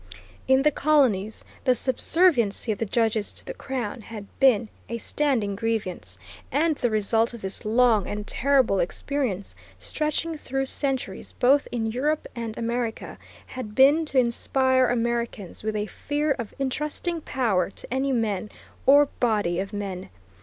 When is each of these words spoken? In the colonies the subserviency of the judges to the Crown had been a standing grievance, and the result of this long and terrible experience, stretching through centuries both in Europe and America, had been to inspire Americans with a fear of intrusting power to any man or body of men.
In 0.47 0.63
the 0.63 0.71
colonies 0.71 1.45
the 1.63 1.75
subserviency 1.75 2.71
of 2.71 2.79
the 2.79 2.87
judges 2.87 3.31
to 3.33 3.45
the 3.45 3.53
Crown 3.53 4.01
had 4.01 4.25
been 4.39 4.67
a 4.89 4.97
standing 4.97 5.55
grievance, 5.55 6.17
and 6.51 6.75
the 6.75 6.89
result 6.89 7.35
of 7.35 7.43
this 7.43 7.63
long 7.65 8.07
and 8.07 8.25
terrible 8.25 8.79
experience, 8.79 9.55
stretching 9.77 10.35
through 10.39 10.65
centuries 10.65 11.33
both 11.33 11.67
in 11.71 11.85
Europe 11.85 12.27
and 12.35 12.57
America, 12.57 13.19
had 13.45 13.75
been 13.75 14.03
to 14.07 14.17
inspire 14.17 14.87
Americans 14.89 15.61
with 15.61 15.75
a 15.75 15.85
fear 15.85 16.31
of 16.31 16.55
intrusting 16.57 17.21
power 17.21 17.69
to 17.69 17.93
any 17.93 18.11
man 18.11 18.49
or 18.87 19.05
body 19.19 19.59
of 19.59 19.71
men. 19.71 20.09